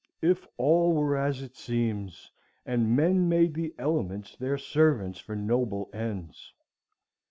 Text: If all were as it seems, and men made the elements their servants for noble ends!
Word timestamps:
If 0.23 0.47
all 0.57 0.93
were 0.95 1.15
as 1.15 1.43
it 1.43 1.55
seems, 1.55 2.31
and 2.65 2.95
men 2.95 3.29
made 3.29 3.53
the 3.53 3.75
elements 3.77 4.35
their 4.35 4.57
servants 4.57 5.19
for 5.19 5.35
noble 5.35 5.91
ends! 5.93 6.53